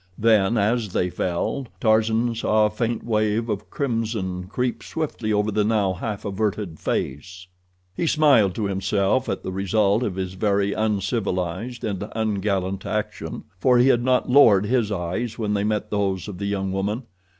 [0.17, 5.63] Then, as they fell, Tarzan saw a faint wave of crimson creep swiftly over the
[5.63, 7.45] now half averted face.
[7.95, 13.77] He smiled to himself at the result of his very uncivilized and ungallant action, for
[13.77, 17.03] he had not lowered his own eyes when they met those of the young woman.